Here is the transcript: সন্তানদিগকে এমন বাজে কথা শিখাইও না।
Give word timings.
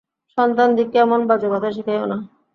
সন্তানদিগকে 0.37 0.97
এমন 1.01 1.19
বাজে 1.29 1.47
কথা 1.53 1.69
শিখাইও 1.75 2.05
না। 2.05 2.17